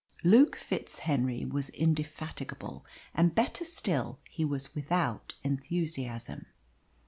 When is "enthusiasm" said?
5.43-6.47